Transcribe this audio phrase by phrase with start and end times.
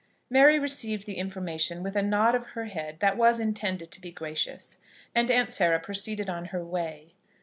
[0.31, 4.11] Mary received the information with a nod of her head that was intended to be
[4.11, 4.79] gracious,
[5.13, 7.13] and Aunt Sarah proceeded on her way.